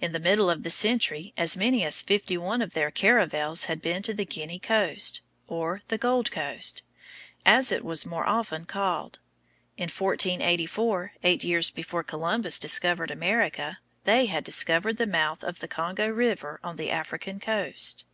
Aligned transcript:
In 0.00 0.12
the 0.12 0.18
middle 0.20 0.48
of 0.48 0.62
the 0.62 0.70
century 0.70 1.34
as 1.36 1.54
many 1.54 1.84
as 1.84 2.00
fifty 2.00 2.38
one 2.38 2.62
of 2.62 2.72
their 2.72 2.90
caravels 2.90 3.66
had 3.66 3.82
been 3.82 4.00
to 4.04 4.14
the 4.14 4.24
Guinea 4.24 4.58
coast, 4.58 5.20
or 5.48 5.82
the 5.88 5.98
Gold 5.98 6.30
Coast, 6.30 6.82
as 7.44 7.70
it 7.70 7.84
was 7.84 8.06
more 8.06 8.26
often 8.26 8.64
called. 8.64 9.18
In 9.76 9.82
1484, 9.90 11.12
eight 11.24 11.44
years 11.44 11.68
before 11.68 12.02
Columbus 12.02 12.58
discovered 12.58 13.10
America, 13.10 13.80
they 14.04 14.24
had 14.24 14.44
discovered 14.44 14.96
the 14.96 15.06
mouth 15.06 15.44
of 15.44 15.58
the 15.60 15.68
Kongo 15.68 16.08
River 16.08 16.58
on 16.64 16.76
the 16.76 16.90
African 16.90 17.38
coast. 17.38 18.06